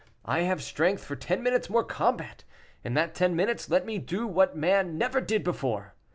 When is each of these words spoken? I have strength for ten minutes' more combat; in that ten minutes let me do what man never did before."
I 0.25 0.39
have 0.39 0.63
strength 0.63 1.03
for 1.05 1.15
ten 1.15 1.43
minutes' 1.43 1.69
more 1.69 1.83
combat; 1.83 2.43
in 2.83 2.95
that 2.95 3.13
ten 3.13 3.35
minutes 3.35 3.69
let 3.69 3.85
me 3.85 3.99
do 3.99 4.25
what 4.25 4.57
man 4.57 4.97
never 4.97 5.21
did 5.21 5.43
before." 5.43 5.93